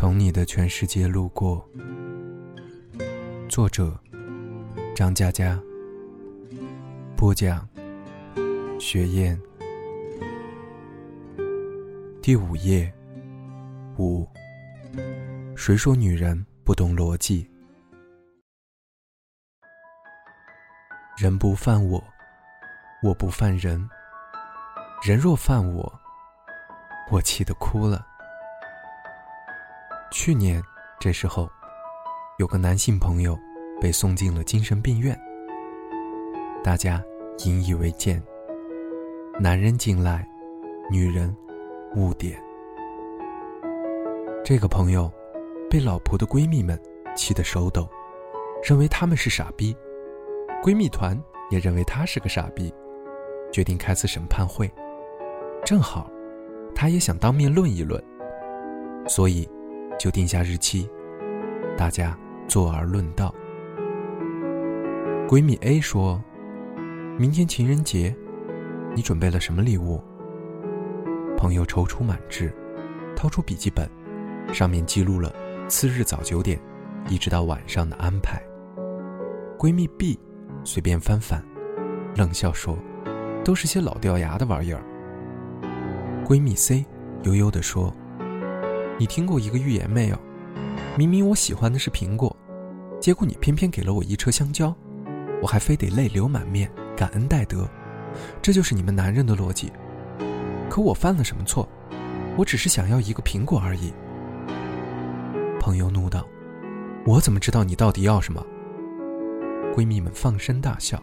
[0.00, 1.68] 从你的全世界路过。
[3.48, 3.98] 作者：
[4.94, 5.60] 张嘉佳。
[7.16, 7.68] 播讲：
[8.78, 9.36] 雪雁。
[12.22, 12.94] 第五页。
[13.98, 14.24] 五。
[15.56, 17.50] 谁说女人不懂逻辑？
[21.16, 22.00] 人不犯我，
[23.02, 23.90] 我不犯人。
[25.04, 26.00] 人若犯我，
[27.10, 28.06] 我气得哭了。
[30.10, 30.62] 去年
[30.98, 31.48] 这时候，
[32.38, 33.38] 有个男性朋友
[33.78, 35.18] 被送进了精神病院，
[36.64, 37.02] 大家
[37.44, 38.20] 引以为戒。
[39.38, 40.26] 男人进来，
[40.90, 41.34] 女人
[41.94, 42.42] 误点。
[44.42, 45.12] 这个朋友
[45.68, 46.80] 被老婆的闺蜜们
[47.14, 47.86] 气得手抖，
[48.66, 49.76] 认为他们是傻逼。
[50.62, 52.72] 闺蜜团也认为他是个傻逼，
[53.52, 54.68] 决定开次审判会。
[55.66, 56.10] 正好，
[56.74, 58.02] 他也想当面论一论，
[59.06, 59.48] 所以
[59.98, 60.88] 就定下日期，
[61.76, 63.34] 大家坐而论道。
[65.28, 66.22] 闺蜜 A 说
[67.18, 68.14] ：“明天情人节，
[68.94, 70.02] 你准备了什么礼物？”
[71.36, 72.52] 朋友踌躇满志，
[73.16, 73.88] 掏出笔记本，
[74.52, 75.34] 上面记录了
[75.68, 76.58] 次日早九点
[77.08, 78.42] 一直到晚上的安排。
[79.58, 80.18] 闺蜜 B。
[80.64, 81.42] 随便翻翻，
[82.16, 82.76] 冷笑说
[83.44, 84.82] ：“都是些老掉牙的玩意儿。”
[86.26, 86.84] 闺蜜 C
[87.22, 87.94] 悠悠地说
[88.98, 90.18] ：“你听过一个寓言没有？
[90.96, 92.34] 明明我喜欢的是苹果，
[93.00, 94.74] 结果你偏偏给了我一车香蕉，
[95.40, 97.68] 我还非得泪流满面感恩戴德。
[98.42, 99.72] 这就是你们男人的逻辑。
[100.68, 101.68] 可我犯了什么错？
[102.36, 103.92] 我只是想要一个苹果而已。”
[105.60, 106.26] 朋友怒道
[107.06, 108.44] ：“我怎么知道你到底要什么？”
[109.76, 111.00] 闺蜜们放声大笑，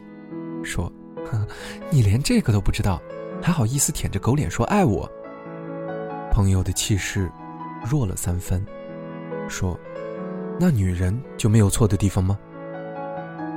[0.63, 0.91] 说
[1.31, 1.47] ：“哼，
[1.89, 3.01] 你连这个都不知道，
[3.41, 5.09] 还好意思舔着狗脸说爱我？”
[6.31, 7.31] 朋友的气势
[7.87, 8.65] 弱了三分，
[9.47, 9.79] 说
[10.59, 12.37] ：“那女人就没有错的地方吗？”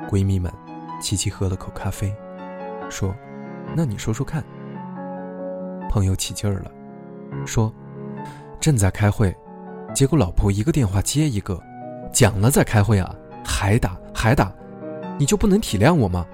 [0.08, 0.52] 闺蜜们
[1.00, 2.14] 齐齐喝了口咖啡，
[2.90, 3.14] 说
[3.74, 4.44] ：“那你说说看。”
[5.90, 6.70] 朋友起劲儿了，
[7.46, 7.72] 说
[8.60, 9.34] ：“正在开会，
[9.94, 11.58] 结果老婆一个电话接一个，
[12.12, 13.14] 讲了在开会啊，
[13.44, 14.52] 还打还打。”
[15.18, 16.24] 你就不能体谅我吗？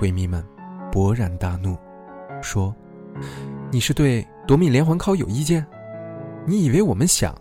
[0.00, 0.44] 闺蜜们
[0.90, 1.76] 勃然大怒，
[2.42, 2.74] 说
[3.70, 5.64] ：“你是对夺命连环 call 有意见？
[6.46, 7.34] 你以为我们想，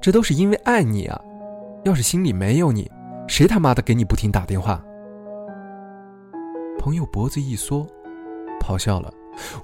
[0.00, 1.20] 这都是因为爱你啊？
[1.84, 2.90] 要是心里没有你，
[3.26, 4.82] 谁他妈的给你不停打电话？”
[6.78, 7.86] 朋友脖子一缩，
[8.60, 9.12] 咆哮了：“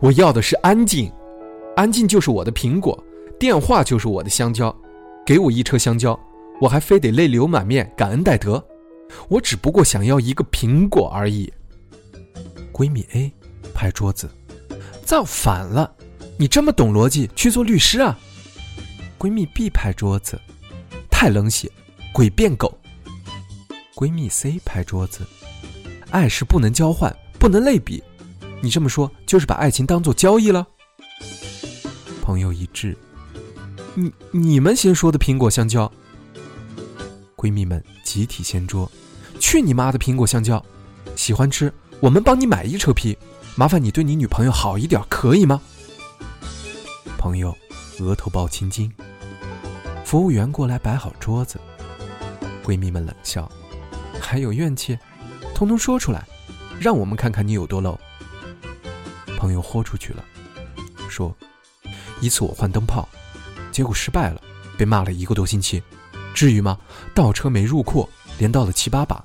[0.00, 1.12] 我要的是安静，
[1.76, 2.98] 安静就是我的苹果，
[3.38, 4.74] 电话就是我的香蕉，
[5.24, 6.18] 给我一车香蕉，
[6.60, 8.62] 我还非得泪流满面感恩戴德。”
[9.28, 11.52] 我只不过想要一个苹果而已。
[12.72, 13.32] 闺蜜 A
[13.74, 14.30] 拍桌子，
[15.04, 15.92] 造反了！
[16.38, 18.16] 你这么懂逻辑，去做律师啊！
[19.20, 20.40] 闺蜜 B 拍桌子，
[21.10, 21.70] 太冷血，
[22.10, 22.74] 鬼变狗。
[23.94, 25.26] 闺蜜 C 拍桌子，
[26.10, 28.02] 爱是不能交换，不能类比。
[28.62, 30.66] 你这么说，就是把爱情当做交易了？
[32.22, 32.96] 朋友一致，
[33.94, 35.92] 你你们先说的苹果香蕉。
[37.36, 38.90] 闺蜜们集体掀桌。
[39.38, 40.64] 去你妈的苹果香蕉！
[41.14, 41.70] 喜欢吃，
[42.00, 43.18] 我们帮你买一车批。
[43.54, 45.60] 麻烦你对你女朋友好一点，可以吗？
[47.18, 47.54] 朋友，
[47.98, 48.90] 额头抱青筋。
[50.10, 51.60] 服务员过来摆好桌子。
[52.64, 53.48] 闺蜜们冷笑，
[54.20, 54.98] 还有怨气，
[55.54, 56.26] 通通说出来，
[56.80, 57.96] 让我们看看你有多 low。
[59.38, 60.24] 朋友豁出去了，
[61.08, 61.32] 说：
[62.20, 63.08] 一次我换灯泡，
[63.70, 64.42] 结果失败了，
[64.76, 65.80] 被骂了一个多星期，
[66.34, 66.76] 至于吗？
[67.14, 69.24] 倒车没入库，连倒了七八把。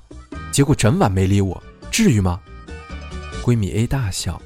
[0.52, 1.60] 结果整晚没理我，
[1.90, 2.40] 至于吗？
[3.42, 4.40] 闺蜜 A 大笑，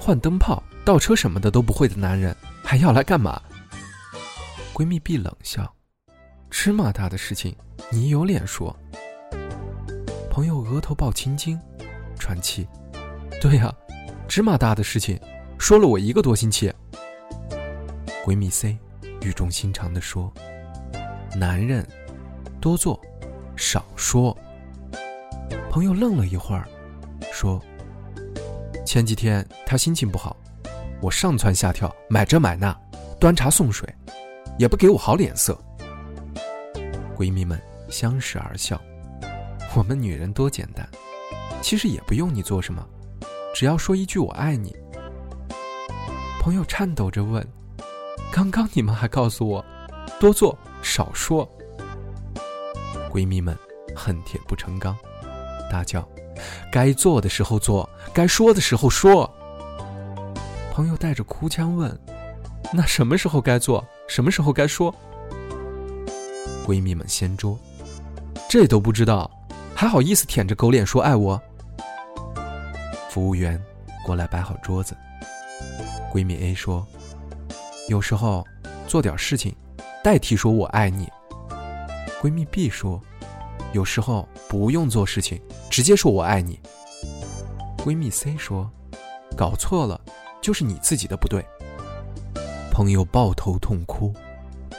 [0.00, 2.34] 换灯泡、倒车什么的都不会的男人，
[2.64, 3.38] 还要来干嘛？
[4.78, 5.74] 闺蜜 B 冷笑，
[6.50, 7.52] 芝麻大的事情，
[7.90, 8.72] 你有脸说？
[10.30, 11.58] 朋友额头爆青筋，
[12.16, 12.64] 喘气，
[13.40, 13.74] 对呀，
[14.28, 15.20] 芝麻大的事情，
[15.58, 16.72] 说了我一个多星期。
[18.24, 18.78] 闺蜜 C
[19.22, 20.32] 语重心长地说
[21.34, 21.84] ：“男人，
[22.60, 23.00] 多做，
[23.56, 24.38] 少说。”
[25.72, 26.68] 朋友愣了一会儿，
[27.32, 27.60] 说
[28.86, 30.36] ：“前几天他心情不好，
[31.02, 32.72] 我上蹿下跳，买这买那，
[33.18, 33.92] 端茶送水，
[34.58, 35.58] 也不给我好脸色。”
[37.16, 38.80] 闺蜜们相视而笑。
[39.74, 40.88] 我们女人多简单，
[41.62, 42.84] 其实也不用你做什么，
[43.54, 44.74] 只要说一句“我爱你”。
[46.40, 47.46] 朋友颤抖着问
[48.32, 49.64] ：“刚刚你们还告诉我，
[50.18, 51.48] 多做少说。”
[53.12, 53.56] 闺蜜们
[53.94, 54.96] 恨铁不成钢。
[55.70, 56.08] 大叫
[56.72, 59.30] ：“该做的时候做，该说的时候说。”
[60.72, 61.96] 朋友带着哭腔问
[62.72, 64.92] ：“那什么时候该做，什么时候该说？”
[66.66, 67.58] 闺蜜们掀桌，
[68.48, 69.30] 这都不知道，
[69.74, 71.40] 还好意思舔着狗脸说爱我。
[73.08, 73.60] 服务员
[74.04, 74.96] 过来摆好桌子。
[76.12, 76.86] 闺蜜 A 说
[77.88, 78.44] ：“有时候
[78.86, 79.54] 做点事情，
[80.02, 81.08] 代替说我爱你。”
[82.20, 83.00] 闺蜜 B 说
[83.72, 85.40] ：“有时候不用做事情，
[85.70, 86.60] 直接说我爱你。”
[87.78, 88.70] 闺蜜 C 说
[89.36, 90.00] ：“搞错了，
[90.40, 91.44] 就是你自己的不对。”
[92.78, 94.14] 朋友抱头痛哭，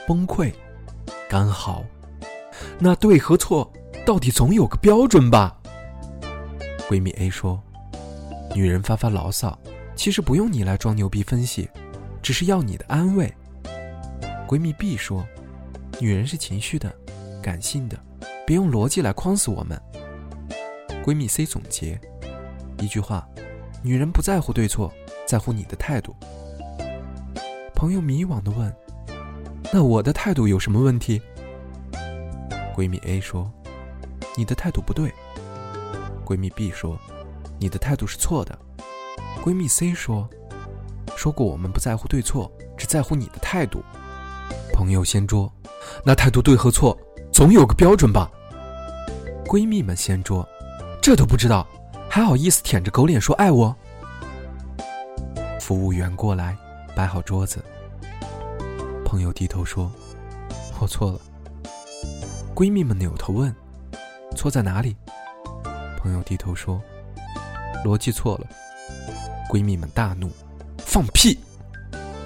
[0.08, 0.50] 崩溃，
[1.28, 1.84] 干嚎。
[2.78, 3.70] 那对和错，
[4.06, 5.54] 到底总有个标准吧？
[6.88, 7.62] 闺蜜 A 说
[8.56, 9.58] ：“女人发发牢骚，
[9.94, 11.68] 其实不用你来装牛逼分析，
[12.22, 13.30] 只是要你的安慰。”
[14.48, 15.22] 闺蜜 B 说
[16.00, 16.90] ：“女人是情绪的，
[17.42, 18.00] 感性的，
[18.46, 19.78] 别用逻辑来框死我们。”
[21.04, 22.00] 闺蜜 C 总结：
[22.78, 23.28] 一句话，
[23.82, 24.90] 女人不在乎对错，
[25.26, 26.16] 在乎你的态度。
[27.80, 28.70] 朋友迷惘地问
[29.72, 31.18] ：“那我的态度有什么问题？”
[32.76, 33.50] 闺蜜 A 说
[34.36, 35.10] ：“你的态度不对。”
[36.22, 36.98] 闺蜜 B 说
[37.58, 38.58] ：“你的态度是错的。”
[39.42, 40.28] 闺蜜 C 说
[41.16, 43.82] ：“说过我们不在乎对错，只在乎你的态度。”
[44.74, 45.50] 朋友掀桌
[46.04, 46.94] ：“那态度对和错，
[47.32, 48.30] 总有个标准吧？”
[49.48, 50.46] 闺蜜们掀桌
[51.00, 51.66] ：“这都不知道，
[52.10, 53.74] 还好意思舔着狗脸说爱我？”
[55.58, 56.54] 服务员过来。
[57.00, 57.64] 摆好桌子，
[59.06, 59.90] 朋友低头说
[60.78, 61.20] ：“我错了。”
[62.54, 63.56] 闺蜜们扭头问
[64.36, 64.94] ：“错在哪里？”
[65.96, 66.78] 朋友低头说
[67.82, 68.46] ：“逻辑错了。”
[69.48, 70.30] 闺蜜们大怒
[70.76, 71.40] ：“放屁！”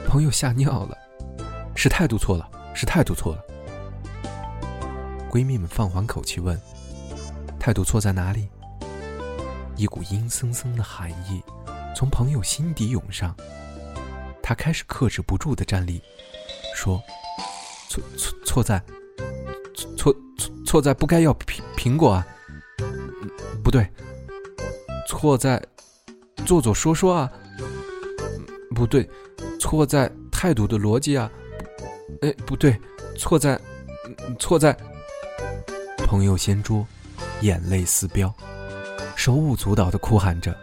[0.09, 0.99] 朋友吓尿了
[1.77, 3.45] ：“是态度错了，是态度错了。”
[5.31, 6.61] 闺蜜们放缓口气问
[7.61, 8.49] ：“态度错在哪里？”
[9.79, 11.41] 一股阴森森的寒意
[11.95, 13.33] 从朋友心底涌上。
[14.47, 16.03] 他开始克制不住的站立，
[16.77, 17.03] 说
[17.89, 18.83] ：“错错错在，
[19.75, 22.27] 错错错在不该要苹苹果啊，
[23.63, 23.89] 不对，
[25.09, 25.61] 错在
[26.45, 27.33] 做做说说啊，
[28.75, 29.09] 不对，
[29.59, 31.31] 错在态度的逻辑啊，
[32.21, 32.79] 哎不对，
[33.19, 33.59] 错在
[34.39, 34.77] 错在。”
[36.07, 36.87] 朋友掀桌，
[37.41, 38.33] 眼泪四飙，
[39.17, 40.55] 手舞足蹈的哭喊着：“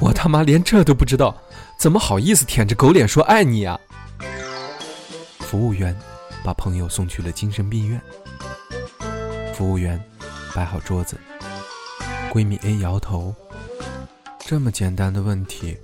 [0.00, 1.36] 我他妈连这都不知道！”
[1.78, 3.78] 怎么好意思舔着狗脸说爱你啊？
[5.40, 5.94] 服务员
[6.42, 8.00] 把朋友送去了精神病院。
[9.54, 10.02] 服务员
[10.54, 11.18] 摆好桌子，
[12.32, 13.34] 闺蜜 A 摇头。
[14.40, 15.76] 这么简单的问题，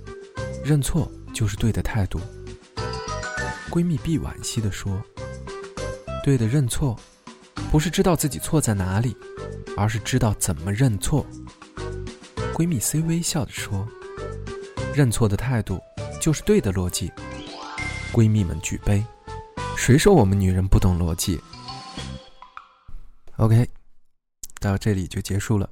[0.63, 2.19] 认错就是对的态度。
[3.69, 4.99] 闺蜜 B 惋惜地说
[6.25, 6.97] ：“对的认错，
[7.71, 9.15] 不是知道自己错在哪里，
[9.77, 11.25] 而是知道怎么认错。”
[12.53, 13.87] 闺蜜 C 微笑着说。
[14.93, 15.81] 认错的态度
[16.21, 17.11] 就是对的逻辑。
[18.11, 19.03] 闺蜜们举杯，
[19.75, 21.41] 谁说我们女人不懂逻辑
[23.37, 23.67] ？OK，
[24.59, 25.67] 到这里就结束了。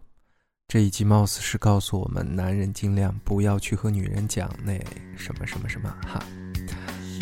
[0.67, 4.73] 这一集貌似是告诉我们，男人尽量不要去和女人讲那
[5.15, 6.23] 什么什么什么哈。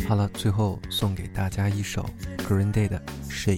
[0.07, 2.97] 好了，最后送给大家一首 Green Day 的
[3.29, 3.57] 《She》。